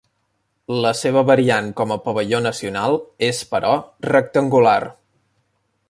[0.85, 2.99] La seva variant com a pavelló nacional
[3.31, 3.75] és però,
[4.11, 4.79] rectangular.